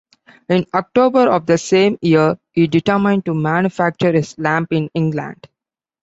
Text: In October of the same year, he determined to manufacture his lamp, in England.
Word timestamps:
In 0.49 0.65
October 0.73 1.29
of 1.29 1.45
the 1.45 1.59
same 1.59 1.99
year, 2.01 2.39
he 2.53 2.65
determined 2.65 3.23
to 3.25 3.35
manufacture 3.35 4.11
his 4.11 4.33
lamp, 4.39 4.71
in 4.73 4.89
England. 4.95 5.47